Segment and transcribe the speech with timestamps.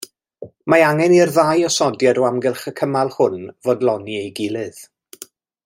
[0.73, 4.81] Mae angen i'r ddau osodiad o amgylch y cymal hwn fodloni ei gilydd.